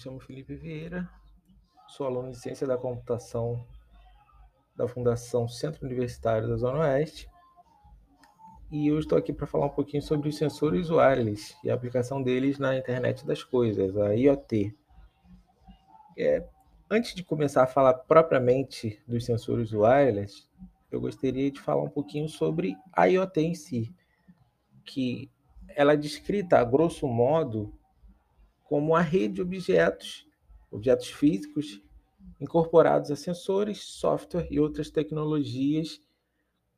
chamo 0.00 0.18
Felipe 0.18 0.54
Vieira, 0.54 1.06
sou 1.86 2.06
aluno 2.06 2.30
de 2.30 2.38
Ciência 2.38 2.66
da 2.66 2.78
Computação 2.78 3.62
da 4.74 4.88
Fundação 4.88 5.46
Centro 5.46 5.84
Universitário 5.84 6.48
da 6.48 6.56
Zona 6.56 6.78
Oeste 6.78 7.28
e 8.72 8.88
eu 8.88 8.98
estou 8.98 9.18
aqui 9.18 9.30
para 9.30 9.46
falar 9.46 9.66
um 9.66 9.74
pouquinho 9.74 10.02
sobre 10.02 10.30
os 10.30 10.38
sensores 10.38 10.88
wireless 10.88 11.54
e 11.62 11.70
a 11.70 11.74
aplicação 11.74 12.22
deles 12.22 12.58
na 12.58 12.78
internet 12.78 13.26
das 13.26 13.44
coisas, 13.44 13.94
a 13.94 14.14
IoT. 14.14 14.74
É, 16.16 16.46
antes 16.90 17.14
de 17.14 17.22
começar 17.22 17.64
a 17.64 17.66
falar 17.66 17.92
propriamente 17.92 18.98
dos 19.06 19.26
sensores 19.26 19.70
wireless, 19.70 20.48
eu 20.90 20.98
gostaria 20.98 21.50
de 21.50 21.60
falar 21.60 21.82
um 21.82 21.90
pouquinho 21.90 22.26
sobre 22.26 22.74
a 22.90 23.04
IoT 23.04 23.38
em 23.38 23.54
si, 23.54 23.94
que 24.82 25.30
ela 25.76 25.92
é 25.92 25.96
descrita, 25.96 26.58
a 26.58 26.64
grosso 26.64 27.06
modo, 27.06 27.78
como 28.70 28.94
a 28.94 29.00
rede 29.00 29.34
de 29.34 29.42
objetos, 29.42 30.24
objetos 30.70 31.08
físicos, 31.08 31.82
incorporados 32.40 33.10
a 33.10 33.16
sensores, 33.16 33.78
software 33.82 34.46
e 34.48 34.60
outras 34.60 34.88
tecnologias 34.88 36.00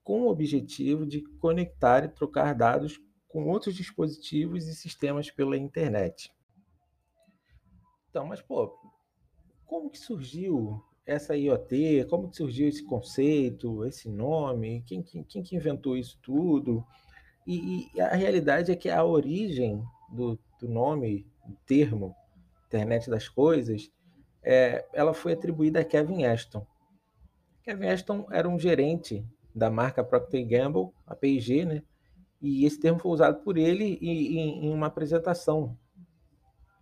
com 0.02 0.22
o 0.22 0.30
objetivo 0.30 1.04
de 1.04 1.20
conectar 1.38 2.02
e 2.02 2.08
trocar 2.08 2.54
dados 2.54 2.98
com 3.28 3.46
outros 3.46 3.74
dispositivos 3.74 4.66
e 4.66 4.74
sistemas 4.74 5.30
pela 5.30 5.54
internet. 5.54 6.32
Então, 8.08 8.24
mas 8.24 8.40
pô, 8.40 8.74
como 9.66 9.90
que 9.90 9.98
surgiu 9.98 10.82
essa 11.04 11.36
IoT? 11.36 12.06
Como 12.08 12.30
que 12.30 12.36
surgiu 12.38 12.68
esse 12.68 12.82
conceito, 12.82 13.84
esse 13.84 14.08
nome? 14.08 14.82
Quem, 14.86 15.02
quem, 15.02 15.22
quem 15.24 15.42
que 15.42 15.56
inventou 15.56 15.94
isso 15.94 16.18
tudo? 16.22 16.82
E, 17.46 17.90
e, 17.94 18.00
a 18.00 18.14
realidade 18.14 18.72
é 18.72 18.76
que 18.76 18.88
a 18.88 19.04
origem 19.04 19.84
do, 20.10 20.38
do 20.58 20.66
nome, 20.66 21.30
termo, 21.66 22.14
internet 22.66 23.10
das 23.10 23.28
coisas, 23.28 23.90
é, 24.42 24.86
ela 24.92 25.14
foi 25.14 25.32
atribuída 25.32 25.80
a 25.80 25.84
Kevin 25.84 26.24
Ashton. 26.24 26.66
Kevin 27.62 27.86
Ashton 27.86 28.26
era 28.30 28.48
um 28.48 28.58
gerente 28.58 29.24
da 29.54 29.70
marca 29.70 30.02
Procter 30.02 30.46
Gamble, 30.46 30.90
a 31.06 31.14
P&G, 31.14 31.64
né? 31.64 31.82
E 32.40 32.64
esse 32.64 32.80
termo 32.80 32.98
foi 32.98 33.12
usado 33.12 33.42
por 33.42 33.56
ele 33.56 33.98
em, 34.02 34.66
em 34.66 34.74
uma 34.74 34.88
apresentação. 34.88 35.78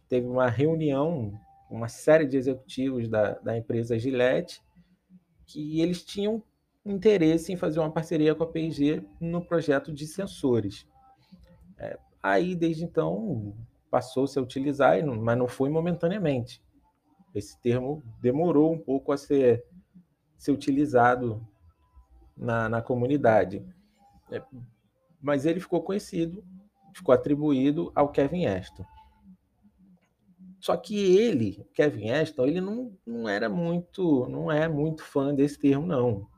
Teve 0.08 0.26
uma 0.26 0.48
reunião, 0.48 1.38
uma 1.70 1.88
série 1.88 2.26
de 2.26 2.36
executivos 2.36 3.08
da, 3.08 3.32
da 3.34 3.56
empresa 3.56 3.98
Gillette, 3.98 4.62
que 5.46 5.80
eles 5.80 6.02
tinham 6.02 6.42
interesse 6.84 7.52
em 7.52 7.56
fazer 7.56 7.78
uma 7.80 7.92
parceria 7.92 8.34
com 8.34 8.44
a 8.44 8.46
P&G 8.46 9.02
no 9.20 9.44
projeto 9.44 9.92
de 9.92 10.06
sensores. 10.06 10.86
É, 11.76 11.98
aí, 12.22 12.56
desde 12.56 12.84
então, 12.84 13.54
passou-se 13.90 14.38
a 14.38 14.42
utilizar, 14.42 15.04
mas 15.04 15.36
não 15.36 15.48
foi 15.48 15.68
momentaneamente. 15.68 16.62
Esse 17.34 17.60
termo 17.60 18.02
demorou 18.20 18.72
um 18.72 18.78
pouco 18.78 19.12
a 19.12 19.16
ser, 19.16 19.64
ser 20.36 20.52
utilizado 20.52 21.46
na, 22.36 22.68
na 22.68 22.82
comunidade. 22.82 23.64
É, 24.30 24.42
mas 25.20 25.44
ele 25.44 25.60
ficou 25.60 25.82
conhecido, 25.82 26.44
ficou 26.94 27.14
atribuído 27.14 27.92
ao 27.94 28.10
Kevin 28.10 28.46
Ashton. 28.46 28.84
Só 30.60 30.76
que 30.76 31.16
ele, 31.16 31.66
Kevin 31.72 32.10
Ashton, 32.10 32.46
ele 32.46 32.60
não, 32.60 32.96
não 33.06 33.28
era 33.28 33.48
muito, 33.48 34.28
não 34.28 34.52
é 34.52 34.68
muito 34.68 35.02
fã 35.02 35.34
desse 35.34 35.58
termo, 35.58 35.86
não. 35.86 36.28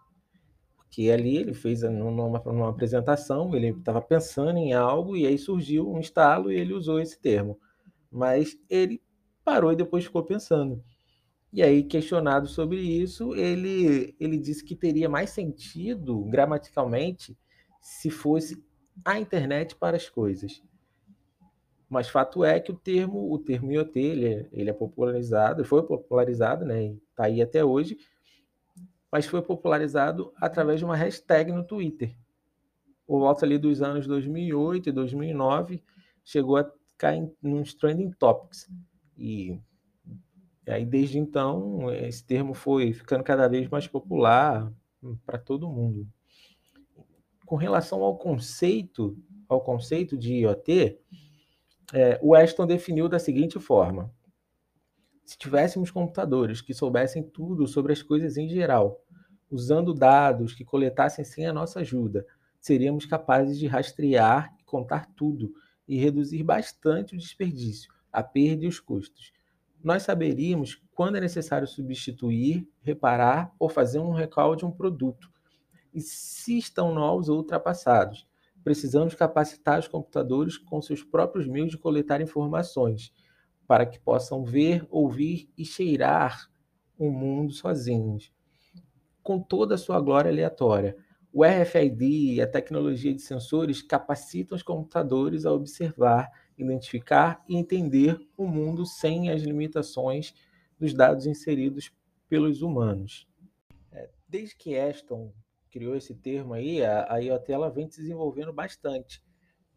Porque 0.93 1.11
ali 1.11 1.39
ele 1.39 1.55
fez 1.55 1.81
numa, 1.81 2.39
numa 2.45 2.69
apresentação, 2.69 3.57
ele 3.57 3.69
estava 3.69 4.03
pensando 4.03 4.59
em 4.59 4.75
algo 4.75 5.17
e 5.17 5.27
aí 5.27 5.39
surgiu 5.39 5.91
um 5.91 5.99
estalo 5.99 6.53
e 6.53 6.57
ele 6.57 6.75
usou 6.75 7.01
esse 7.01 7.19
termo. 7.19 7.59
Mas 8.11 8.59
ele 8.69 9.01
parou 9.43 9.73
e 9.73 9.77
depois 9.77 10.05
ficou 10.05 10.23
pensando. 10.23 10.85
E 11.51 11.63
aí, 11.63 11.83
questionado 11.83 12.47
sobre 12.47 12.79
isso, 12.79 13.35
ele, 13.35 14.15
ele 14.21 14.37
disse 14.37 14.63
que 14.63 14.77
teria 14.77 15.09
mais 15.09 15.31
sentido, 15.31 16.23
gramaticalmente, 16.25 17.39
se 17.81 18.11
fosse 18.11 18.63
a 19.03 19.19
internet 19.19 19.75
para 19.77 19.97
as 19.97 20.11
coisas. 20.11 20.63
Mas 21.89 22.11
fato 22.11 22.45
é 22.45 22.61
que 22.61 22.71
o 22.71 22.77
termo, 22.77 23.33
o 23.33 23.39
termo 23.39 23.73
IoT, 23.73 23.99
ele 23.99 24.27
é, 24.27 24.49
ele 24.53 24.69
é 24.69 24.75
popularizado, 24.75 25.65
foi 25.65 25.87
popularizado, 25.87 26.67
né, 26.67 26.95
está 27.11 27.25
aí 27.25 27.41
até 27.41 27.65
hoje, 27.65 27.97
mas 29.13 29.27
foi 29.27 29.43
popularizado 29.43 30.33
através 30.37 30.81
de 30.81 30.85
uma 30.87 30.97
hashtag 30.97 31.53
no 31.53 31.65
Twitter. 31.65 32.17
Por 33.07 33.21
volta 33.21 33.45
ali 33.45 33.59
dos 33.59 33.83
anos 33.83 34.07
2008 34.07 34.89
e 34.89 34.93
2009, 34.93 35.85
chegou 36.25 36.57
a 36.57 36.73
cair 36.97 37.31
nos 37.43 37.75
trending 37.75 38.11
topics. 38.13 38.69
E 39.19 39.61
e 40.67 40.71
aí, 40.71 40.85
desde 40.85 41.19
então, 41.19 41.91
esse 41.93 42.25
termo 42.25 42.55
foi 42.55 42.93
ficando 42.93 43.25
cada 43.25 43.49
vez 43.49 43.69
mais 43.69 43.89
popular 43.89 44.73
para 45.27 45.37
todo 45.37 45.69
mundo. 45.69 46.07
Com 47.45 47.57
relação 47.57 48.03
ao 48.03 48.17
conceito, 48.17 49.17
ao 49.49 49.61
conceito 49.61 50.17
de 50.17 50.35
IoT, 50.35 50.99
é, 51.93 52.19
o 52.23 52.31
Weston 52.31 52.65
definiu 52.65 53.09
da 53.09 53.19
seguinte 53.19 53.59
forma: 53.59 54.15
se 55.25 55.37
tivéssemos 55.37 55.91
computadores 55.91 56.61
que 56.61 56.73
soubessem 56.73 57.25
tudo 57.25 57.67
sobre 57.67 57.93
as 57.93 58.01
coisas 58.01 58.37
em 58.37 58.49
geral, 58.49 59.02
usando 59.53 59.95
dados 59.95 60.55
que 60.55 60.65
coletassem 60.65 61.25
sem 61.25 61.47
a 61.47 61.53
nossa 61.53 61.81
ajuda, 61.81 62.27
seríamos 62.59 63.07
capazes 63.07 63.59
de 63.59 63.67
rastrear 63.67 64.53
e 64.59 64.65
contar 64.65 65.07
tudo 65.15 65.53
e 65.87 65.97
reduzir 65.99 66.43
bastante 66.43 67.15
o 67.15 67.19
desperdício, 67.19 67.93
a 68.11 68.23
perda 68.23 68.65
e 68.65 68.69
os 68.69 68.81
custos 68.81 69.33
nós 69.83 70.05
saberíamos 70.05 70.81
quando 70.95 71.17
é 71.17 71.21
necessário 71.21 71.67
substituir, 71.67 72.69
reparar 72.81 73.53
ou 73.59 73.69
fazer 73.69 73.99
um 73.99 74.13
recall 74.13 74.55
de 74.55 74.65
um 74.65 74.71
produto. 74.71 75.31
E 75.93 76.01
se 76.01 76.57
estão 76.57 76.95
novos 76.95 77.29
ou 77.29 77.39
ultrapassados. 77.39 78.27
Precisamos 78.63 79.15
capacitar 79.15 79.81
os 79.81 79.89
computadores 79.89 80.57
com 80.57 80.81
seus 80.81 81.03
próprios 81.03 81.49
meios 81.49 81.73
de 81.73 81.79
coletar 81.79 82.21
informações, 82.21 83.13
para 83.67 83.85
que 83.85 83.99
possam 83.99 84.45
ver, 84.45 84.87
ouvir 84.89 85.51
e 85.59 85.65
cheirar 85.65 86.49
o 86.97 87.11
mundo 87.11 87.53
sozinhos, 87.53 88.33
com 89.23 89.41
toda 89.41 89.75
a 89.75 89.79
sua 89.79 90.01
glória 90.01 90.31
aleatória. 90.31 90.97
O 91.33 91.45
RFID 91.45 92.35
e 92.35 92.43
a 92.43 92.47
tecnologia 92.47 93.15
de 93.15 93.23
sensores 93.23 93.81
capacitam 93.81 94.55
os 94.55 94.63
computadores 94.63 95.47
a 95.47 95.53
observar 95.53 96.31
identificar 96.63 97.43
e 97.49 97.57
entender 97.57 98.19
o 98.37 98.47
mundo 98.47 98.85
sem 98.87 99.31
as 99.31 99.43
limitações 99.43 100.35
dos 100.79 100.95
dados 100.95 101.27
inseridos 101.27 101.93
pelos 102.29 102.63
humanos. 102.63 103.29
É, 103.91 104.09
desde 104.29 104.57
que 104.57 104.79
Aston 104.79 105.33
criou 105.71 105.97
esse 105.97 106.15
termo 106.15 106.55
aí, 106.55 106.85
a, 106.85 107.19
IoT 107.19 107.53
ela 107.53 107.71
vem 107.71 107.91
se 107.91 108.01
desenvolvendo 108.01 108.53
bastante, 108.53 109.23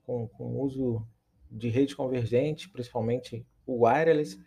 com, 0.04 0.28
com 0.28 0.44
o 0.46 0.62
uso 0.62 1.06
de 1.50 1.70
redes 1.70 1.94
convergentes, 1.94 2.68
principalmente 2.68 3.46
o 3.66 3.86
wireless, 3.86 4.38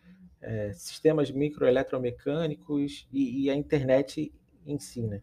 é, 0.40 0.72
sistemas 0.72 1.30
microeletromecânicos 1.30 3.08
e, 3.12 3.44
e, 3.44 3.50
a 3.50 3.54
internet 3.54 4.32
em 4.68 4.78
si. 4.78 5.02
Né? 5.02 5.22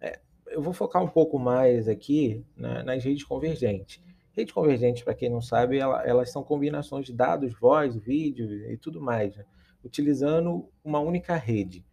É, 0.00 0.20
eu 0.46 0.62
vou 0.62 0.72
focar 0.72 1.02
um 1.02 1.08
pouco 1.08 1.38
mais 1.38 1.88
aqui 1.88 2.44
na, 2.56 2.82
nas 2.82 3.04
redes 3.04 3.24
convergentes. 3.24 4.02
Rede 4.32 4.54
convergente, 4.54 5.04
para 5.04 5.14
quem 5.14 5.28
não 5.28 5.42
sabe, 5.42 5.78
ela, 5.78 6.02
elas 6.06 6.30
são 6.30 6.44
combinações 6.44 7.04
de 7.06 7.12
dados, 7.12 7.52
voz, 7.58 7.96
vídeo 7.96 8.48
e 8.70 8.76
tudo 8.76 9.00
mais, 9.00 9.36
né? 9.36 9.44
utilizando 9.82 10.70
uma 10.84 11.00
única 11.00 11.34
rede. 11.34 11.84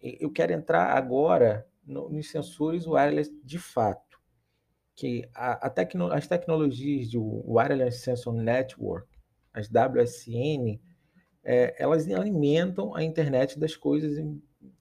Eu 0.00 0.30
quero 0.30 0.52
entrar 0.52 0.96
agora 0.96 1.66
no, 1.84 2.08
nos 2.08 2.30
sensores 2.30 2.86
wireless 2.86 3.30
de 3.44 3.58
fato, 3.58 4.18
que 4.94 5.28
a, 5.34 5.66
a 5.66 5.70
tecno, 5.70 6.10
as 6.10 6.26
tecnologias 6.26 7.08
de 7.10 7.18
Wireless 7.18 7.98
Sensor 7.98 8.32
Network, 8.32 9.08
as 9.52 9.68
WSN, 9.68 10.80
é, 11.44 11.74
elas 11.78 12.08
alimentam 12.08 12.94
a 12.94 13.02
internet 13.02 13.58
das 13.58 13.76
coisas 13.76 14.18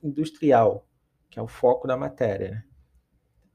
industrial, 0.01 0.86
que 1.29 1.39
é 1.39 1.41
o 1.41 1.47
foco 1.47 1.87
da 1.87 1.97
matéria. 1.97 2.65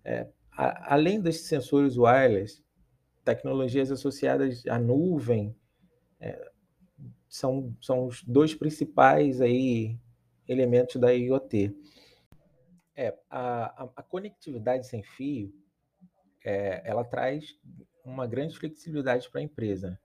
É, 0.04 0.28
a, 0.50 0.94
além 0.94 1.20
desses 1.20 1.46
sensores 1.46 1.96
wireless, 1.96 2.62
tecnologias 3.24 3.90
associadas 3.90 4.64
à 4.66 4.78
nuvem 4.78 5.56
é, 6.20 6.50
são, 7.28 7.74
são 7.80 8.06
os 8.06 8.22
dois 8.22 8.54
principais 8.54 9.40
aí 9.40 9.98
elementos 10.46 10.96
da 10.96 11.10
IoT. 11.10 11.74
É, 12.94 13.16
a, 13.30 13.88
a, 13.96 14.02
conectividade 14.02 14.86
sem 14.86 15.02
fio, 15.02 15.52
é, 16.44 16.82
ela 16.84 17.04
traz 17.04 17.58
uma 18.04 18.26
grande 18.26 18.58
flexibilidade 18.58 19.30
para 19.30 19.40
a 19.40 19.44
empresa, 19.44 19.98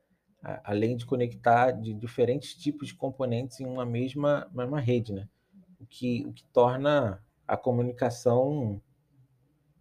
além 0.64 0.96
de 0.96 1.06
conectar 1.06 1.72
de 1.72 1.94
diferentes 1.94 2.54
tipos 2.54 2.90
de 2.90 2.96
componentes 2.96 3.60
em 3.60 3.66
uma 3.66 3.86
mesma, 3.86 4.50
mesma 4.54 4.80
rede, 4.80 5.12
né? 5.12 5.28
o, 5.80 5.86
que, 5.86 6.26
o 6.26 6.34
que 6.34 6.44
torna 6.46 7.24
a 7.48 7.56
comunicação 7.56 8.82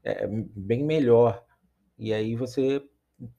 é, 0.03 0.27
bem 0.27 0.85
melhor. 0.85 1.45
E 1.99 2.13
aí 2.13 2.35
você 2.37 2.83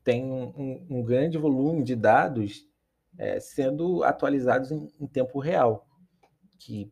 tem 0.03 0.25
um, 0.25 0.85
um, 0.89 1.03
grande 1.03 1.38
volume 1.38 1.83
de 1.83 1.95
dados 1.95 2.68
é, 3.18 3.39
sendo 3.39 4.03
atualizados 4.03 4.71
em, 4.71 4.91
em, 5.00 5.07
tempo 5.07 5.39
real, 5.39 5.88
que 6.59 6.91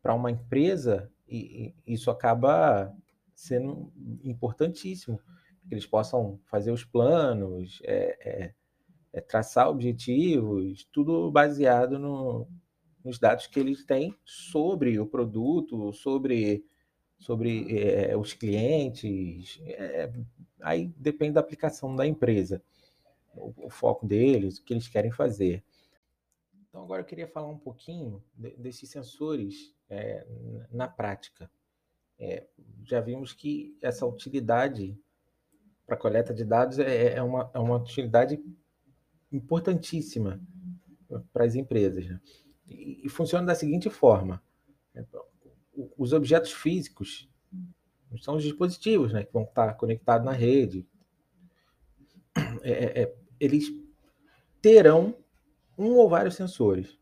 para 0.00 0.14
uma 0.14 0.30
empresa 0.30 1.10
e, 1.28 1.74
e 1.86 1.94
isso 1.94 2.10
acaba 2.10 2.94
sendo 3.34 3.92
importantíssimo, 4.22 5.20
que 5.68 5.74
eles 5.74 5.86
possam 5.86 6.40
fazer 6.44 6.70
os 6.70 6.84
planos, 6.84 7.80
é, 7.84 8.16
é, 8.20 8.54
é 9.12 9.20
traçar 9.20 9.68
objetivos, 9.68 10.84
tudo 10.92 11.30
baseado 11.30 11.98
no, 11.98 12.46
nos 13.04 13.18
dados 13.18 13.46
que 13.46 13.58
eles 13.58 13.84
têm 13.84 14.14
sobre 14.24 14.98
o 14.98 15.06
produto, 15.06 15.92
sobre, 15.92 16.64
sobre 17.20 17.78
é, 17.78 18.16
os 18.16 18.32
clientes. 18.32 19.60
É, 19.64 20.10
aí 20.60 20.88
depende 20.96 21.34
da 21.34 21.40
aplicação 21.40 21.94
da 21.94 22.06
empresa, 22.06 22.62
o, 23.34 23.66
o, 23.66 23.70
foco 23.70 24.06
deles, 24.06 24.58
o 24.58 24.64
que 24.64 24.74
eles 24.74 24.88
querem 24.88 25.12
fazer. 25.12 25.62
Então, 26.68 26.82
agora 26.82 27.02
eu 27.02 27.06
queria 27.06 27.28
falar 27.28 27.48
um 27.48 27.58
pouquinho 27.58 28.22
de, 28.34 28.50
desses 28.56 28.88
sensores 28.88 29.74
é, 29.88 30.26
na 30.72 30.88
prática. 30.88 31.50
É, 32.18 32.46
já 32.84 33.00
vimos 33.00 33.32
que 33.32 33.76
essa 33.80 34.06
utilidade 34.06 34.98
para 35.86 35.96
coleta 35.96 36.32
de 36.32 36.44
dados 36.44 36.78
é, 36.78 37.14
é, 37.14 37.22
uma, 37.22 37.50
é 37.52 37.58
uma 37.58 37.76
utilidade 37.76 38.42
importantíssima 39.32 40.40
para 41.32 41.44
as 41.44 41.54
empresas. 41.54 42.06
Né? 42.06 42.20
E, 42.68 43.00
e 43.04 43.08
funciona 43.08 43.46
da 43.46 43.54
seguinte 43.54 43.90
forma: 43.90 44.42
os 45.96 46.12
objetos 46.12 46.52
físicos 46.52 47.28
são 48.20 48.36
os 48.36 48.42
dispositivos, 48.42 49.12
né, 49.12 49.24
que 49.24 49.32
vão 49.32 49.44
estar 49.44 49.74
conectados 49.74 50.24
na 50.24 50.32
rede. 50.32 50.86
É, 52.62 52.70
é, 52.70 53.02
é, 53.02 53.14
eles 53.38 53.68
terão 54.60 55.16
um 55.78 55.94
ou 55.94 56.08
vários 56.08 56.34
sensores. 56.34 56.98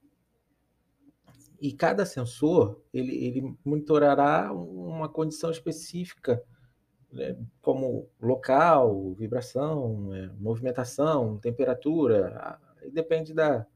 E 1.60 1.72
cada 1.72 2.06
sensor 2.06 2.80
ele, 2.92 3.16
ele 3.24 3.56
monitorará 3.64 4.52
uma 4.52 5.08
condição 5.08 5.50
específica, 5.50 6.42
né, 7.10 7.36
como 7.60 8.08
local, 8.20 9.14
vibração, 9.14 10.14
é, 10.14 10.28
movimentação, 10.38 11.38
temperatura. 11.38 12.60
Depende 12.92 13.34
da, 13.34 13.66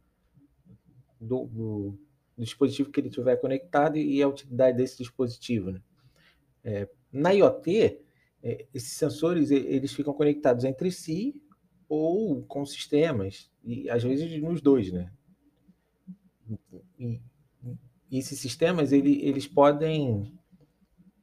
do, 1.20 1.46
do 1.46 1.98
dispositivo 2.36 2.90
que 2.90 3.00
ele 3.00 3.10
tiver 3.10 3.36
conectado 3.36 3.96
e 3.96 4.22
a 4.22 4.28
utilidade 4.28 4.76
desse 4.76 4.98
dispositivo. 4.98 5.72
Né? 5.72 5.82
É, 6.64 6.88
na 7.12 7.30
IoT, 7.30 8.00
é, 8.42 8.66
esses 8.74 8.92
sensores 8.92 9.50
eles 9.50 9.92
ficam 9.92 10.12
conectados 10.12 10.64
entre 10.64 10.90
si 10.90 11.40
ou 11.88 12.42
com 12.44 12.64
sistemas, 12.64 13.50
e 13.62 13.88
às 13.90 14.02
vezes 14.02 14.42
nos 14.42 14.62
dois, 14.62 14.90
né? 14.90 15.12
E, 16.98 17.20
e 18.10 18.18
esses 18.18 18.38
sistemas 18.38 18.92
ele, 18.92 19.22
eles 19.22 19.46
podem 19.46 20.38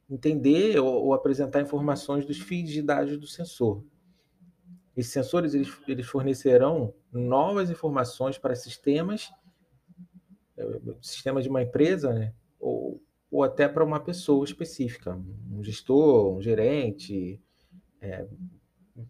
entender 0.08 0.78
ou, 0.78 1.06
ou, 1.06 1.14
apresentar 1.14 1.60
informações 1.60 2.24
dos 2.24 2.40
feeds 2.40 2.72
de 2.72 2.82
dados 2.82 3.16
do 3.18 3.26
sensor. 3.26 3.84
Esses 4.96 5.12
sensores 5.12 5.54
eles, 5.54 5.72
eles 5.86 6.06
fornecerão 6.06 6.94
novas 7.12 7.70
informações 7.70 8.38
para 8.38 8.54
sistemas 8.54 9.32
sistema 11.00 11.42
de 11.42 11.48
uma 11.48 11.62
empresa, 11.62 12.12
né? 12.12 12.32
ou, 12.60 13.02
ou 13.30 13.42
até 13.42 13.66
para 13.66 13.82
uma 13.82 13.98
pessoa 13.98 14.44
específica, 14.44 15.18
um 15.50 15.64
gestor, 15.64 16.36
um 16.36 16.42
gerente, 16.42 17.40
é, 18.00 18.26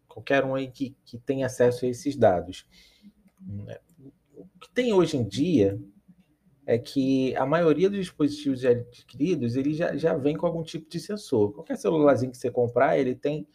qualquer 0.07 0.45
um 0.45 0.55
aí 0.55 0.71
que, 0.71 0.97
que 1.05 1.19
tenha 1.19 1.47
acesso 1.47 1.85
a 1.85 1.89
esses 1.89 2.17
dados. 2.17 2.67
O 4.37 4.47
que 4.61 4.71
tem 4.71 4.93
hoje 4.93 5.17
em 5.17 5.25
dia 5.25 5.79
é 6.65 6.79
que 6.79 7.35
a 7.35 7.45
maioria 7.45 7.91
dos 7.91 7.99
dispositivos 7.99 8.65
adquiridos 8.65 9.57
ele 9.57 9.75
já, 9.75 9.97
já 9.97 10.15
vem 10.15 10.37
com 10.37 10.47
algum 10.47 10.63
tipo 10.63 10.89
de 10.89 11.01
sensor. 11.01 11.53
Qualquer 11.53 11.77
celularzinho 11.77 12.31
que 12.31 12.39
você 12.39 12.51
comprar, 12.51 12.99
ele 12.99 13.15
tem 13.15 13.47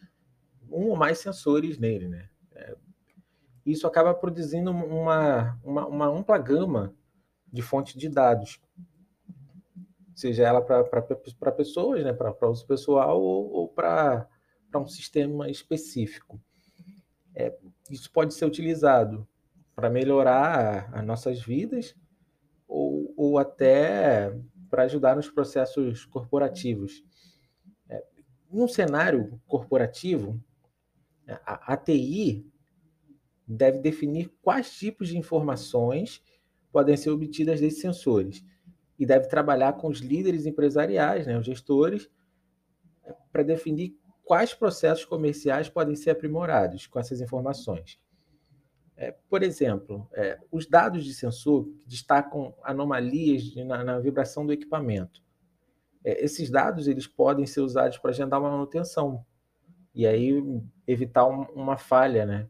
um 0.69 0.89
ou 0.89 0.97
mais 0.97 1.19
sensores 1.19 1.77
nele, 1.77 2.09
né? 2.09 2.27
É, 2.53 2.75
isso 3.65 3.87
acaba 3.87 4.13
produzindo 4.13 4.71
uma, 4.71 5.59
uma, 5.63 5.87
uma 5.87 6.07
ampla 6.07 6.37
gama 6.37 6.93
de 7.55 7.61
fonte 7.61 7.97
de 7.97 8.09
dados, 8.09 8.59
seja 10.13 10.43
ela 10.43 10.61
para 10.61 11.51
pessoas, 11.51 12.03
né, 12.03 12.13
para 12.13 12.49
uso 12.49 12.67
pessoal 12.67 13.21
ou, 13.21 13.49
ou 13.49 13.69
para 13.69 14.27
um 14.75 14.87
sistema 14.87 15.49
específico. 15.49 16.39
É, 17.33 17.57
isso 17.89 18.11
pode 18.11 18.33
ser 18.33 18.45
utilizado 18.45 19.27
para 19.73 19.89
melhorar 19.89 20.89
as 20.93 21.05
nossas 21.05 21.41
vidas 21.41 21.95
ou, 22.67 23.13
ou 23.15 23.37
até 23.37 24.37
para 24.69 24.83
ajudar 24.83 25.15
nos 25.15 25.29
processos 25.29 26.05
corporativos. 26.05 27.03
É, 27.89 28.03
num 28.51 28.67
cenário 28.67 29.39
corporativo, 29.47 30.41
a, 31.27 31.73
a 31.73 31.77
TI 31.77 32.45
deve 33.47 33.79
definir 33.79 34.33
quais 34.41 34.71
tipos 34.77 35.09
de 35.09 35.17
informações 35.17 36.21
podem 36.75 36.97
ser 36.97 37.09
obtidas 37.09 37.61
desses 37.61 37.79
sensores. 37.79 38.43
E 38.99 39.05
deve 39.05 39.29
trabalhar 39.29 39.71
com 39.77 39.87
os 39.87 39.99
líderes 39.99 40.45
empresariais, 40.45 41.25
né, 41.25 41.39
os 41.39 41.45
gestores, 41.45 42.09
para 43.31 43.43
definir 43.43 43.97
quais 44.25 44.53
processos 44.53 45.05
comerciais 45.05 45.69
podem 45.69 45.95
ser 45.95 46.09
aprimorados 46.09 46.85
com 46.85 46.99
essas 46.99 47.21
informações. 47.21 47.97
É, 48.97 49.15
por 49.29 49.41
exemplo, 49.41 50.05
é, 50.11 50.37
os 50.51 50.67
dados 50.67 51.05
de 51.05 51.13
sensor 51.13 51.65
destacam 51.85 52.53
anomalias 52.61 53.55
na, 53.55 53.81
na 53.81 53.99
vibração 53.99 54.45
do 54.45 54.51
equipamento. 54.51 55.23
É, 56.03 56.25
esses 56.25 56.49
dados 56.49 56.89
eles 56.89 57.07
podem 57.07 57.45
ser 57.45 57.61
usados 57.61 57.97
para 57.99 58.11
agendar 58.11 58.41
uma 58.41 58.51
manutenção 58.51 59.25
e 59.93 60.05
aí 60.05 60.43
evitar 60.85 61.25
um, 61.25 61.43
uma 61.53 61.77
falha 61.77 62.25
né, 62.25 62.49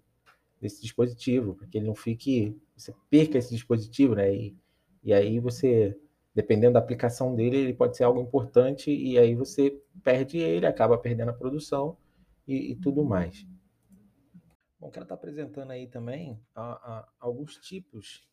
desse 0.60 0.82
dispositivo, 0.82 1.54
para 1.54 1.68
que 1.68 1.78
ele 1.78 1.86
não 1.86 1.96
fique 1.96 2.60
você 2.76 2.94
perca 3.10 3.38
esse 3.38 3.54
dispositivo, 3.54 4.16
né? 4.16 4.34
E, 4.34 4.58
e 5.04 5.14
aí 5.14 5.40
você, 5.40 5.98
dependendo 6.34 6.74
da 6.74 6.80
aplicação 6.80 7.34
dele, 7.34 7.58
ele 7.58 7.74
pode 7.74 7.96
ser 7.96 8.04
algo 8.04 8.22
importante 8.22 8.92
e 8.92 9.18
aí 9.18 9.34
você 9.34 9.82
perde 10.04 10.38
ele, 10.38 10.66
acaba 10.66 10.98
perdendo 10.98 11.30
a 11.30 11.34
produção 11.34 11.98
e, 12.48 12.72
e 12.72 12.76
tudo 12.76 13.04
mais. 13.04 13.48
Bom, 14.80 14.90
quero 14.92 15.04
estar 15.04 15.16
apresentando 15.16 15.72
aí 15.72 15.88
também 15.88 16.40
a, 16.54 16.62
a, 16.64 17.10
alguns 17.20 17.58
tipos 17.58 18.28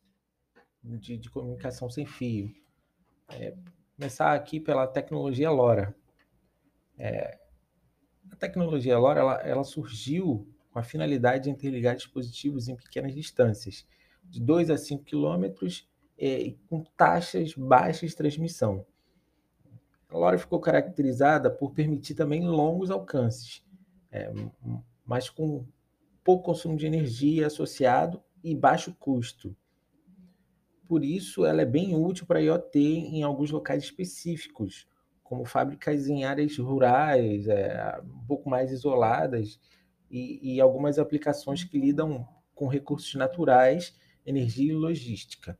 de, 0.83 1.17
de, 1.17 1.29
comunicação 1.29 1.89
sem 1.89 2.05
fio. 2.05 2.53
É, 3.29 3.55
começar 3.95 4.33
aqui 4.33 4.59
pela 4.59 4.85
tecnologia 4.85 5.49
LoRa. 5.49 5.95
É, 6.97 7.39
a 8.29 8.35
tecnologia 8.35 8.99
LoRa 8.99 9.19
ela, 9.19 9.41
ela 9.41 9.63
surgiu 9.63 10.47
com 10.71 10.79
a 10.79 10.83
finalidade 10.83 11.45
de 11.45 11.49
interligar 11.49 11.95
dispositivos 11.95 12.67
em 12.67 12.75
pequenas 12.75 13.13
distâncias 13.13 13.87
de 14.33 14.41
2 14.41 14.71
a 14.71 14.77
5 14.77 15.03
quilômetros 15.03 15.87
é, 16.17 16.55
com 16.67 16.83
taxas 16.97 17.53
baixas 17.53 18.09
de 18.09 18.15
transmissão. 18.15 18.83
A 20.09 20.17
LoRa 20.17 20.39
ficou 20.39 20.59
caracterizada 20.59 21.51
por 21.51 21.71
permitir 21.71 22.15
também 22.15 22.43
longos 22.43 22.89
alcances, 22.89 23.63
é, 24.11 24.33
mas 25.05 25.29
com 25.29 25.63
pouco 26.23 26.45
consumo 26.45 26.75
de 26.75 26.87
energia 26.87 27.45
associado 27.45 28.23
e 28.43 28.55
baixo 28.55 28.95
custo. 28.99 29.55
Por 30.87 31.03
isso, 31.03 31.45
ela 31.45 31.61
é 31.61 31.65
bem 31.65 31.95
útil 31.95 32.25
para 32.25 32.41
IoT 32.41 32.79
em 32.79 33.21
alguns 33.21 33.51
locais 33.51 33.83
específicos, 33.83 34.87
como 35.23 35.45
fábricas 35.45 36.07
em 36.07 36.25
áreas 36.25 36.57
rurais, 36.57 37.47
é, 37.47 38.01
um 38.03 38.25
pouco 38.25 38.49
mais 38.49 38.71
isoladas, 38.71 39.59
e, 40.09 40.55
e 40.55 40.61
algumas 40.61 40.97
aplicações 40.97 41.63
que 41.63 41.77
lidam 41.77 42.27
com 42.55 42.67
recursos 42.67 43.13
naturais 43.13 43.95
energia 44.25 44.71
e 44.71 44.75
logística. 44.75 45.57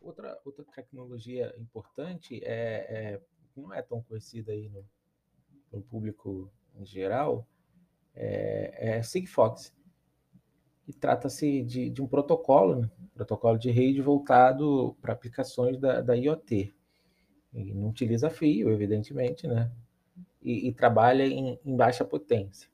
Outra, 0.00 0.38
outra 0.44 0.64
tecnologia 0.64 1.54
importante 1.58 2.40
é, 2.44 3.14
é 3.14 3.20
não 3.56 3.72
é 3.72 3.82
tão 3.82 4.02
conhecida 4.02 4.52
aí 4.52 4.68
no, 4.68 4.84
no 5.72 5.82
público 5.82 6.50
em 6.78 6.84
geral, 6.84 7.46
é, 8.14 8.96
é 8.98 9.02
Sigfox. 9.02 9.72
E 10.88 10.92
trata-se 10.92 11.62
de, 11.62 11.88
de, 11.88 12.02
um 12.02 12.06
protocolo, 12.06 12.76
né? 12.76 12.90
protocolo 13.14 13.58
de 13.58 13.70
rede 13.70 14.00
voltado 14.00 14.96
para 15.00 15.12
aplicações 15.12 15.78
da, 15.78 16.00
da 16.00 16.14
IoT. 16.14 16.74
E 17.52 17.74
não 17.74 17.90
utiliza 17.90 18.30
fio, 18.30 18.70
evidentemente, 18.70 19.46
né? 19.46 19.70
E, 20.42 20.68
e 20.68 20.72
trabalha 20.72 21.24
em, 21.24 21.58
em, 21.64 21.76
baixa 21.76 22.04
potência. 22.04 22.68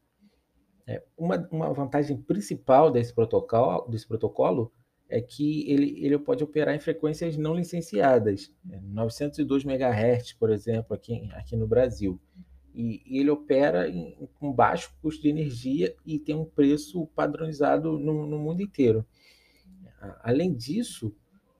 É, 0.86 1.02
uma, 1.16 1.36
uma 1.50 1.72
vantagem 1.72 2.16
principal 2.16 2.90
desse 2.90 3.12
protocolo, 3.12 3.88
desse 3.88 4.06
protocolo 4.06 4.72
é 5.08 5.20
que 5.20 5.70
ele, 5.70 6.04
ele 6.04 6.18
pode 6.18 6.42
operar 6.42 6.74
em 6.74 6.80
frequências 6.80 7.36
não 7.36 7.54
licenciadas, 7.54 8.52
902 8.64 9.64
né, 9.64 9.74
MHz, 9.74 10.32
por 10.32 10.50
exemplo, 10.50 10.94
aqui, 10.94 11.28
aqui 11.32 11.56
no 11.56 11.66
Brasil. 11.66 12.20
E, 12.74 13.02
e 13.06 13.18
ele 13.20 13.30
opera 13.30 13.86
com 14.38 14.52
baixo 14.52 14.94
custo 15.00 15.22
de 15.22 15.28
energia 15.30 15.94
e 16.04 16.18
tem 16.18 16.34
um 16.34 16.44
preço 16.44 17.06
padronizado 17.14 17.98
no, 17.98 18.26
no 18.26 18.38
mundo 18.38 18.60
inteiro. 18.60 19.06
Além 20.22 20.52
disso, 20.54 21.14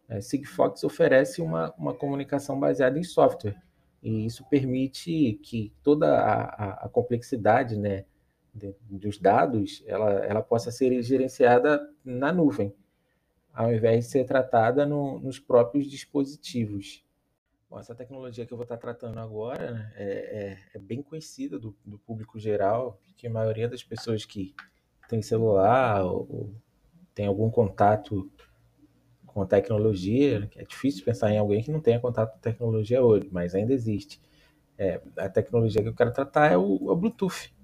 É, 0.09 0.21
Sigfox 0.21 0.85
oferece 0.85 1.43
uma, 1.43 1.75
uma 1.77 1.93
comunicação 1.93 2.61
baseada 2.61 2.97
em 2.97 3.03
software, 3.03 3.57
e 4.01 4.25
isso 4.25 4.45
permite 4.49 5.41
que 5.43 5.73
toda 5.83 6.07
a, 6.17 6.45
a, 6.45 6.87
a 6.87 6.89
complexidade 6.89 7.77
né, 7.77 8.05
de, 8.55 8.73
dos 8.89 9.19
dados 9.19 9.83
ela, 9.85 10.11
ela 10.25 10.43
possa 10.43 10.71
ser 10.71 11.03
gerenciada 11.03 11.81
na 12.05 12.33
nuvem, 12.33 12.73
ao 13.57 13.73
invés 13.73 14.05
de 14.05 14.11
ser 14.11 14.25
tratada 14.27 14.85
no, 14.85 15.19
nos 15.19 15.41
próprios 15.41 15.91
dispositivos. 15.91 17.03
Bom, 17.71 17.81
essa 17.81 17.95
tecnologia 17.95 18.45
que 18.45 18.53
eu 18.53 18.57
vou 18.57 18.65
estar 18.65 18.77
tratando 18.77 19.19
agora 19.19 19.73
né, 19.73 19.93
é, 19.97 20.05
é, 20.05 20.59
é, 20.75 20.79
bem 20.79 21.03
conhecida 21.03 21.59
do, 21.59 21.75
do, 21.83 21.99
público 21.99 22.39
geral, 22.39 23.01
que 23.17 23.27
a 23.27 23.31
maioria 23.31 23.67
das 23.67 23.83
pessoas 23.83 24.27
que 24.27 24.55
tem 25.09 25.23
celular 25.23 26.05
ou, 26.05 26.29
ou 26.31 26.55
tem 27.15 27.27
algum 27.27 27.51
contato 27.51 28.31
com 29.25 29.41
a 29.41 29.47
tecnologia, 29.47 30.49
é 30.55 30.65
difícil 30.65 31.03
pensar 31.03 31.31
em 31.31 31.39
alguém 31.39 31.63
que 31.63 31.71
não 31.71 31.81
tenha 31.81 31.99
contato 31.99 32.35
com 32.35 32.39
tecnologia 32.39 33.03
hoje, 33.03 33.29
mas 33.33 33.55
ainda 33.55 33.73
existe. 33.73 34.21
É, 34.77 35.03
a 35.17 35.31
tecnologia 35.31 35.83
que 35.83 35.89
eu 35.89 35.95
quero 35.95 36.13
tratar 36.13 36.53
é 36.53 36.59
o, 36.59 36.91
o 36.91 36.95
Bluetooth. 36.95 37.55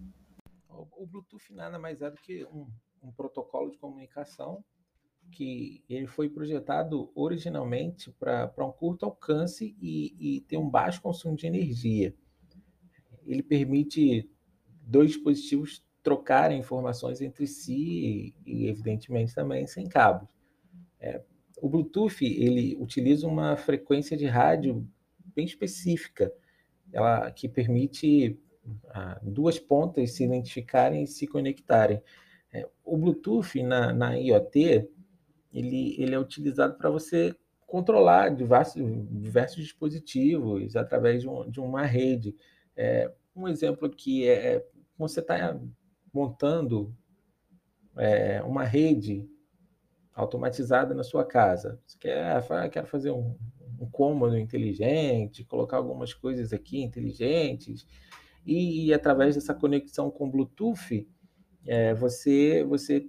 O, 0.71 0.87
o, 1.03 1.07
Bluetooth 1.07 1.53
nada 1.53 1.79
mais 1.79 2.01
é 2.01 2.11
do 2.11 2.17
que 2.17 2.47
um, 2.47 2.67
um 3.03 3.13
protocolo 3.13 3.71
de 3.71 3.77
comunicação 3.77 4.65
que 5.33 5.83
ele 5.89 6.07
foi 6.07 6.29
projetado 6.29 7.11
originalmente 7.15 8.13
para 8.13 8.53
um 8.61 8.71
curto 8.71 9.07
alcance 9.07 9.75
e, 9.81 10.15
e 10.37 10.41
ter 10.43 10.59
um 10.59 10.69
baixo 10.69 11.03
consumo 11.03 11.35
de 11.35 11.47
energia. 11.47 12.15
Ele 13.27 13.43
permite 13.43 14.31
dois 14.87 15.13
dispositivos 15.13 15.85
trocarem 16.03 16.61
informações 16.61 17.21
entre 17.21 17.47
si 17.47 18.35
e, 18.45 18.67
evidentemente, 18.67 19.35
também 19.35 19.67
sem 19.67 19.89
cabos. 19.89 20.29
É, 21.01 21.23
o 21.61 21.69
Bluetooth 21.69 22.25
ele 22.25 22.77
utiliza 22.77 23.27
uma 23.27 23.57
frequência 23.57 24.17
de 24.17 24.27
rádio 24.27 24.87
bem 25.35 25.45
específica, 25.45 26.33
ela 26.93 27.31
que 27.31 27.49
permite 27.49 28.39
ah, 28.91 29.19
duas 29.23 29.59
pontas 29.59 30.13
se 30.13 30.25
identificarem 30.25 31.05
e 31.05 31.07
se 31.07 31.27
conectarem. 31.27 32.03
É, 32.53 32.69
o 32.85 32.99
Bluetooth 32.99 33.63
na, 33.63 33.93
na 33.93 34.19
IoT 34.19 34.89
ele, 35.53 36.01
ele 36.01 36.15
é 36.15 36.19
utilizado 36.19 36.77
para 36.77 36.91
você 36.91 37.35
controlar 37.67 38.31
diversos, 38.31 38.83
diversos 39.11 39.63
dispositivos 39.63 40.77
através 40.77 41.23
de, 41.23 41.29
um, 41.29 41.49
de 41.51 41.61
uma 41.61 41.85
rede. 41.85 42.35
É, 42.77 43.11
um 43.35 43.49
exemplo 43.49 43.87
aqui 43.87 44.29
é, 44.29 44.55
é 44.55 44.67
você 44.99 45.21
está 45.21 45.59
montando 46.13 46.95
é, 47.97 48.43
uma 48.43 48.65
rede 48.65 49.29
automatizada 50.15 50.95
na 50.95 51.03
sua 51.03 51.25
casa. 51.25 51.81
Você 51.87 51.99
quer, 51.99 52.71
quer 52.71 52.85
fazer 52.87 53.11
um, 53.11 53.37
um 53.81 53.89
cômodo 53.91 54.39
inteligente, 54.39 55.45
colocar 55.45 55.79
algumas 55.79 56.13
coisas 56.15 56.53
aqui 56.53 56.83
inteligentes, 56.83 57.87
e, 58.45 58.87
e 58.87 58.95
através 58.95 59.35
dessa 59.35 59.55
conexão 59.55 60.11
com 60.11 60.31
Bluetooth, 60.31 61.09
é, 61.67 61.95
você, 61.95 62.65
você 62.65 63.09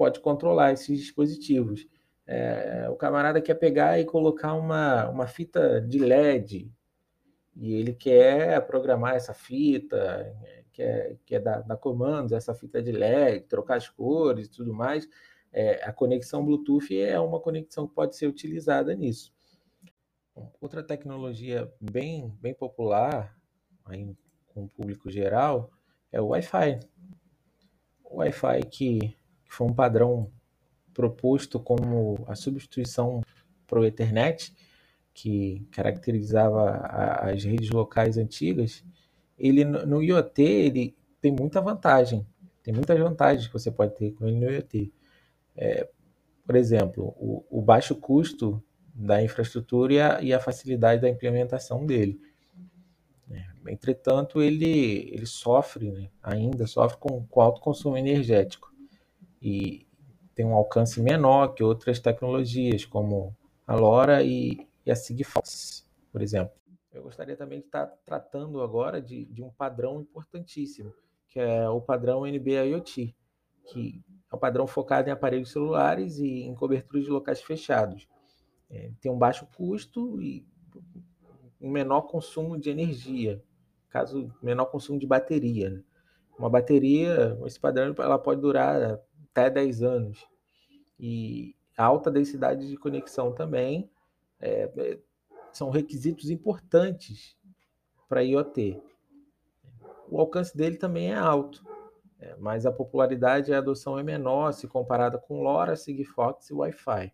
pode 0.00 0.20
controlar 0.20 0.72
esses 0.72 0.98
dispositivos. 0.98 1.86
É, 2.26 2.88
o 2.88 2.96
camarada 2.96 3.42
quer 3.42 3.54
pegar 3.54 4.00
e 4.00 4.04
colocar 4.06 4.54
uma, 4.54 5.08
uma 5.10 5.26
fita 5.26 5.80
de 5.80 5.98
LED, 5.98 6.72
e 7.54 7.74
ele 7.74 7.92
quer 7.92 8.64
programar 8.66 9.14
essa 9.14 9.34
fita, 9.34 10.34
quer, 10.72 11.18
quer 11.26 11.40
dar, 11.40 11.60
dar 11.60 11.76
comandos 11.76 12.32
essa 12.32 12.54
fita 12.54 12.80
de 12.80 12.92
LED, 12.92 13.46
trocar 13.48 13.76
as 13.76 13.88
cores 13.88 14.46
e 14.46 14.50
tudo 14.50 14.72
mais 14.72 15.06
é, 15.52 15.82
a 15.84 15.92
conexão 15.92 16.44
Bluetooth 16.44 16.96
é 16.98 17.18
uma 17.18 17.40
conexão 17.40 17.86
que 17.86 17.94
pode 17.94 18.16
ser 18.16 18.26
utilizada 18.26 18.94
nisso. 18.94 19.32
Outra 20.60 20.82
tecnologia 20.82 21.70
bem, 21.80 22.34
bem 22.40 22.54
popular 22.54 23.36
aí, 23.84 24.16
com 24.48 24.64
o 24.64 24.68
público 24.68 25.10
geral 25.10 25.70
é 26.12 26.20
o 26.20 26.28
Wi-Fi. 26.28 26.80
O 28.04 28.18
Wi-Fi 28.18 28.62
que, 28.70 29.16
que 29.50 29.56
foi 29.56 29.66
um 29.66 29.74
padrão 29.74 30.30
proposto 30.94 31.58
como 31.58 32.24
a 32.28 32.36
substituição 32.36 33.20
para 33.66 33.80
o 33.80 33.84
Ethernet, 33.84 34.54
que 35.12 35.66
caracterizava 35.72 36.70
a, 36.70 37.30
as 37.30 37.42
redes 37.42 37.68
locais 37.70 38.16
antigas, 38.16 38.84
ele 39.36 39.64
no 39.64 40.02
IoT 40.02 40.40
ele 40.40 40.96
tem 41.20 41.32
muita 41.32 41.60
vantagem, 41.60 42.24
tem 42.62 42.72
muitas 42.72 42.96
vantagens 42.98 43.48
que 43.48 43.52
você 43.52 43.72
pode 43.72 43.96
ter 43.96 44.12
com 44.12 44.28
ele 44.28 44.38
no 44.38 44.50
IoT. 44.50 44.92
É, 45.56 45.88
por 46.46 46.54
exemplo, 46.54 47.08
o, 47.18 47.44
o, 47.50 47.60
baixo 47.60 47.96
custo 47.96 48.62
da 48.94 49.20
infraestrutura 49.20 49.92
e 49.92 50.00
a, 50.00 50.22
e 50.22 50.32
a 50.32 50.38
facilidade 50.38 51.02
da 51.02 51.08
implementação 51.08 51.84
dele. 51.84 52.20
É, 53.28 53.46
entretanto, 53.68 54.40
ele, 54.40 55.10
ele 55.12 55.26
sofre, 55.26 55.90
né, 55.90 56.08
ainda 56.22 56.66
sofre 56.66 56.98
com, 56.98 57.24
com 57.26 57.40
alto 57.40 57.60
consumo 57.60 57.96
energético 57.96 58.69
e 59.40 59.86
tem 60.34 60.44
um 60.44 60.54
alcance 60.54 61.00
menor 61.00 61.48
que 61.48 61.62
outras 61.62 61.98
tecnologias, 61.98 62.84
como 62.84 63.36
a 63.66 63.74
LoRa 63.74 64.22
e, 64.22 64.66
e 64.84 64.90
a 64.90 64.96
Sigfox, 64.96 65.88
por 66.12 66.22
exemplo. 66.22 66.52
Eu 66.92 67.02
gostaria 67.02 67.36
também 67.36 67.60
de 67.60 67.66
estar 67.66 67.86
tratando 68.04 68.60
agora 68.62 69.00
de, 69.00 69.24
de 69.26 69.42
um 69.42 69.50
padrão 69.50 70.00
importantíssimo, 70.00 70.92
que 71.28 71.38
é 71.38 71.68
o 71.68 71.80
padrão 71.80 72.26
NB-IoT, 72.26 73.14
que 73.66 74.02
é 74.30 74.34
um 74.34 74.38
padrão 74.38 74.66
focado 74.66 75.08
em 75.08 75.12
aparelhos 75.12 75.52
celulares 75.52 76.18
e 76.18 76.42
em 76.42 76.54
cobertura 76.54 77.00
de 77.02 77.08
locais 77.08 77.40
fechados. 77.40 78.08
É, 78.68 78.90
tem 79.00 79.10
um 79.10 79.18
baixo 79.18 79.46
custo 79.56 80.20
e 80.20 80.46
um 81.60 81.70
menor 81.70 82.02
consumo 82.02 82.58
de 82.58 82.70
energia, 82.70 83.42
caso 83.88 84.32
menor 84.42 84.66
consumo 84.66 84.98
de 84.98 85.06
bateria. 85.06 85.70
Né? 85.70 85.82
Uma 86.38 86.48
bateria, 86.48 87.38
esse 87.44 87.60
padrão, 87.60 87.94
ela 87.98 88.18
pode 88.18 88.40
durar 88.40 88.98
até 89.30 89.50
10 89.50 89.82
anos. 89.82 90.26
E 90.98 91.54
alta 91.76 92.10
densidade 92.10 92.68
de 92.68 92.76
conexão 92.76 93.32
também 93.32 93.90
é, 94.40 94.70
é 94.76 94.98
são 95.52 95.70
requisitos 95.70 96.30
importantes 96.30 97.36
para 98.08 98.22
IoT. 98.22 98.80
O 100.08 100.20
alcance 100.20 100.56
dele 100.56 100.76
também 100.76 101.12
é 101.12 101.16
alto. 101.16 101.64
É, 102.20 102.36
mas 102.36 102.66
a 102.66 102.72
popularidade 102.72 103.50
e 103.50 103.54
a 103.54 103.58
adoção 103.58 103.98
é 103.98 104.02
menor 104.02 104.52
se 104.52 104.68
comparada 104.68 105.16
com 105.16 105.42
LoRa, 105.42 105.74
Sigfox 105.74 106.50
e 106.50 106.54
Wi-Fi. 106.54 107.12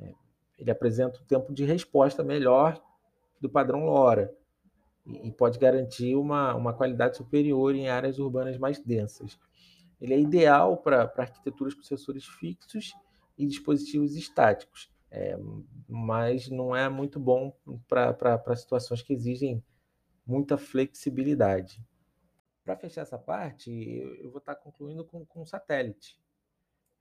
É, 0.00 0.14
ele 0.56 0.70
apresenta 0.70 1.20
um 1.20 1.24
tempo 1.24 1.52
de 1.52 1.64
resposta 1.64 2.22
melhor 2.22 2.80
do 3.40 3.50
padrão 3.50 3.84
LoRa 3.84 4.32
e, 5.04 5.28
e 5.28 5.32
pode 5.32 5.58
garantir 5.58 6.14
uma, 6.14 6.54
uma 6.54 6.72
qualidade 6.72 7.16
superior 7.16 7.74
em 7.74 7.88
áreas 7.88 8.20
urbanas 8.20 8.56
mais 8.56 8.78
densas. 8.78 9.36
Ele 10.00 10.14
é 10.14 10.20
ideal 10.20 10.76
para 10.76 11.10
arquiteturas 11.16 11.74
com 11.74 11.82
sensores 11.82 12.26
fixos 12.26 12.92
e 13.36 13.46
dispositivos 13.46 14.14
estáticos, 14.14 14.90
é, 15.10 15.38
mas 15.88 16.48
não 16.48 16.74
é 16.74 16.88
muito 16.88 17.18
bom 17.18 17.56
para 17.88 18.56
situações 18.56 19.02
que 19.02 19.12
exigem 19.12 19.62
muita 20.26 20.58
flexibilidade. 20.58 21.82
Para 22.64 22.76
fechar 22.76 23.02
essa 23.02 23.18
parte, 23.18 23.70
eu 24.20 24.30
vou 24.30 24.38
estar 24.38 24.56
concluindo 24.56 25.04
com, 25.04 25.24
com 25.24 25.46
satélite. 25.46 26.18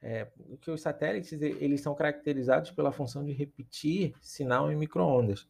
É, 0.02 0.28
que 0.62 0.70
os 0.70 0.82
satélites 0.82 1.32
eles 1.42 1.82
são 1.82 1.96
caracterizados 1.96 2.70
pela 2.70 2.92
função 2.92 3.26
de 3.26 3.32
repetir 3.32 4.14
sinal 4.22 4.72
em 4.72 4.76
microondas. 4.76 5.48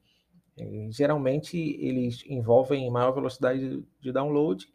Geralmente 0.90 1.58
eles 1.58 2.24
envolvem 2.26 2.90
maior 2.90 3.12
velocidade 3.12 3.86
de 4.00 4.12
download 4.14 4.74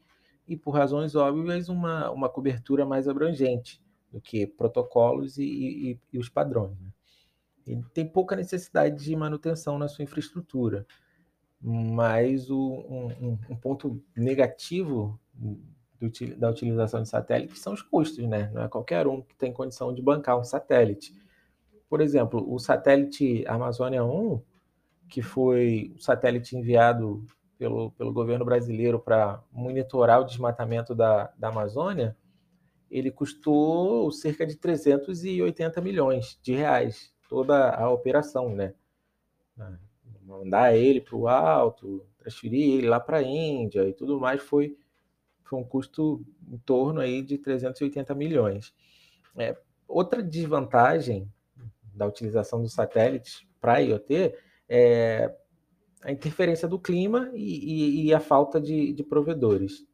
e, 0.50 0.56
por 0.56 0.72
razões 0.72 1.14
óbvias, 1.14 1.68
uma, 1.68 2.10
uma 2.10 2.28
cobertura 2.28 2.84
mais 2.84 3.06
abrangente 3.06 3.80
do 4.10 4.20
que 4.20 4.48
protocolos 4.48 5.38
e, 5.38 5.44
e, 5.44 6.00
e 6.12 6.18
os 6.18 6.28
padrões. 6.28 6.76
Né? 6.80 6.88
Ele 7.64 7.84
tem 7.94 8.04
pouca 8.04 8.34
necessidade 8.34 9.04
de 9.04 9.14
manutenção 9.14 9.78
na 9.78 9.86
sua 9.86 10.02
infraestrutura, 10.02 10.84
mas 11.62 12.50
o, 12.50 12.58
um, 12.58 13.38
um 13.48 13.56
ponto 13.56 14.02
negativo 14.16 15.20
do, 15.32 16.10
da 16.36 16.50
utilização 16.50 17.00
de 17.00 17.08
satélite 17.08 17.56
são 17.56 17.72
os 17.72 17.82
custos, 17.82 18.26
né? 18.26 18.50
Não 18.52 18.62
é 18.62 18.68
qualquer 18.68 19.06
um 19.06 19.22
que 19.22 19.36
tem 19.36 19.52
condição 19.52 19.94
de 19.94 20.02
bancar 20.02 20.36
um 20.36 20.42
satélite. 20.42 21.14
Por 21.88 22.00
exemplo, 22.00 22.44
o 22.52 22.58
satélite 22.58 23.44
Amazônia 23.46 24.04
1, 24.04 24.42
que 25.08 25.22
foi 25.22 25.94
o 25.96 26.00
satélite 26.00 26.56
enviado 26.56 27.24
pelo, 27.60 27.90
pelo 27.90 28.10
governo 28.10 28.42
brasileiro 28.42 28.98
para 28.98 29.44
monitorar 29.52 30.18
o 30.18 30.24
desmatamento 30.24 30.94
da, 30.94 31.30
da 31.36 31.48
Amazônia, 31.48 32.16
ele 32.90 33.10
custou 33.10 34.10
cerca 34.10 34.46
de 34.46 34.56
380 34.56 35.78
milhões 35.82 36.40
de 36.42 36.54
reais, 36.54 37.14
toda 37.28 37.68
a 37.74 37.90
operação, 37.90 38.48
né? 38.48 38.72
Mandar 40.22 40.74
ele 40.74 41.02
para 41.02 41.14
o 41.14 41.28
alto, 41.28 42.06
transferir 42.16 42.78
ele 42.78 42.88
lá 42.88 42.98
para 42.98 43.18
a 43.18 43.22
Índia 43.22 43.86
e 43.86 43.92
tudo 43.92 44.18
mais 44.18 44.40
foi 44.40 44.78
foi 45.44 45.58
um 45.58 45.64
custo 45.64 46.24
em 46.48 46.56
torno 46.58 47.00
aí 47.00 47.20
de 47.20 47.36
380 47.36 48.14
milhões. 48.14 48.72
É, 49.36 49.54
outra 49.86 50.22
desvantagem 50.22 51.30
da 51.92 52.06
utilização 52.06 52.62
dos 52.62 52.72
satélites 52.72 53.44
para 53.60 53.80
IoT 53.80 54.32
é 54.68 55.34
a 56.02 56.10
interferência 56.10 56.66
do 56.66 56.78
clima 56.78 57.30
e, 57.34 58.02
e, 58.02 58.06
e 58.06 58.14
a 58.14 58.20
falta 58.20 58.60
de, 58.60 58.92
de 58.92 59.02
provedores. 59.02 59.86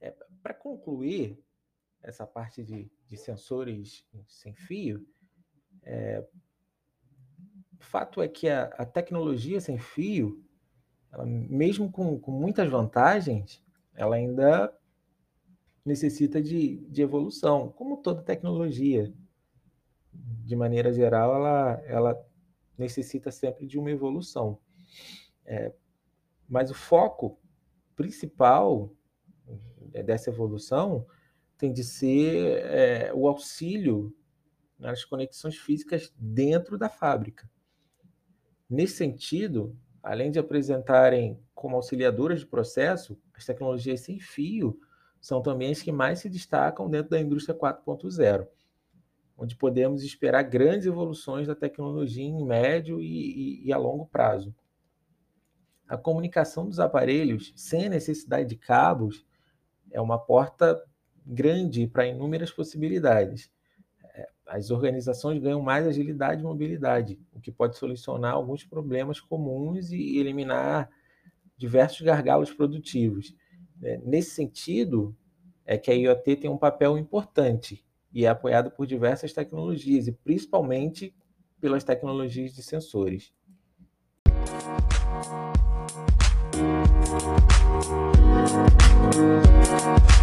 É, 0.00 0.14
para 0.42 0.54
concluir 0.54 1.38
essa 2.02 2.26
parte 2.26 2.62
de, 2.62 2.90
de 3.06 3.16
sensores 3.16 4.06
sem 4.26 4.54
fio, 4.54 5.06
é, 5.82 6.26
o 7.78 7.84
fato 7.84 8.20
é 8.20 8.28
que 8.28 8.48
a, 8.48 8.64
a 8.64 8.84
tecnologia 8.84 9.60
sem 9.60 9.78
fio, 9.78 10.42
ela, 11.12 11.24
mesmo 11.24 11.90
com, 11.90 12.18
com 12.18 12.32
muitas 12.32 12.68
vantagens, 12.68 13.62
ela 13.94 14.16
ainda 14.16 14.76
necessita 15.84 16.42
de, 16.42 16.78
de 16.88 17.02
evolução, 17.02 17.68
como 17.70 17.98
toda 17.98 18.22
tecnologia. 18.22 19.12
De 20.12 20.56
maneira 20.56 20.92
geral, 20.92 21.34
ela, 21.34 21.82
ela 21.86 22.26
necessita 22.76 23.30
sempre 23.30 23.66
de 23.66 23.78
uma 23.78 23.90
evolução. 23.90 24.58
É, 25.44 25.72
mas 26.48 26.70
o 26.70 26.74
foco 26.74 27.38
principal 27.96 28.92
é, 29.92 30.02
dessa 30.02 30.30
evolução 30.30 31.06
tem 31.56 31.72
de 31.72 31.84
ser 31.84 32.62
é, 32.66 33.12
o 33.14 33.28
auxílio 33.28 34.14
nas 34.78 35.04
conexões 35.04 35.56
físicas 35.56 36.12
dentro 36.18 36.76
da 36.76 36.88
fábrica. 36.88 37.48
Nesse 38.68 38.96
sentido, 38.96 39.76
além 40.02 40.30
de 40.30 40.38
apresentarem 40.38 41.40
como 41.54 41.76
auxiliadoras 41.76 42.40
de 42.40 42.46
processo, 42.46 43.18
as 43.34 43.44
tecnologias 43.44 44.00
sem 44.00 44.18
fio 44.18 44.78
são 45.20 45.40
também 45.40 45.70
as 45.70 45.80
que 45.80 45.90
mais 45.90 46.18
se 46.18 46.28
destacam 46.28 46.90
dentro 46.90 47.10
da 47.10 47.20
indústria 47.20 47.56
4.0, 47.56 48.46
onde 49.38 49.56
podemos 49.56 50.02
esperar 50.02 50.42
grandes 50.42 50.86
evoluções 50.86 51.46
da 51.46 51.54
tecnologia 51.54 52.24
em 52.24 52.44
médio 52.44 53.00
e, 53.00 53.06
e, 53.06 53.66
e 53.68 53.72
a 53.72 53.78
longo 53.78 54.06
prazo. 54.06 54.54
A 55.88 55.96
comunicação 55.96 56.66
dos 56.68 56.80
aparelhos 56.80 57.52
sem 57.56 57.86
a 57.86 57.90
necessidade 57.90 58.48
de 58.48 58.56
cabos 58.56 59.24
é 59.90 60.00
uma 60.00 60.18
porta 60.18 60.82
grande 61.26 61.86
para 61.86 62.06
inúmeras 62.06 62.50
possibilidades 62.50 63.50
as 64.46 64.70
organizações 64.70 65.40
ganham 65.40 65.60
mais 65.60 65.86
agilidade 65.86 66.40
e 66.40 66.44
mobilidade, 66.44 67.18
o 67.32 67.40
que 67.40 67.50
pode 67.50 67.76
solucionar 67.76 68.34
alguns 68.34 68.64
problemas 68.64 69.20
comuns 69.20 69.90
e 69.90 70.18
eliminar 70.18 70.90
diversos 71.56 72.00
gargalos 72.02 72.52
produtivos. 72.52 73.34
É, 73.82 73.98
nesse 74.04 74.30
sentido, 74.30 75.16
é 75.64 75.78
que 75.78 75.90
a 75.90 75.94
IoT 75.94 76.36
tem 76.36 76.50
um 76.50 76.58
papel 76.58 76.98
importante 76.98 77.84
e 78.12 78.26
é 78.26 78.28
apoiado 78.28 78.70
por 78.70 78.86
diversas 78.86 79.32
tecnologias, 79.32 80.06
e 80.06 80.12
principalmente 80.12 81.14
pelas 81.60 81.82
tecnologias 81.82 82.54
de 82.54 82.62
sensores. 82.62 83.32
Thank 87.16 87.58
you. 90.08 90.13